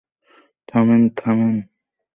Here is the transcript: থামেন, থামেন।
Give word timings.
থামেন, 0.67 1.01
থামেন। 1.17 1.55